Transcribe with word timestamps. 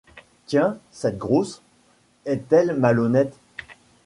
Tiens, 0.47 0.79
cette 0.89 1.19
grosse, 1.19 1.61
est-elle 2.25 2.75
malhonnête! 2.75 3.35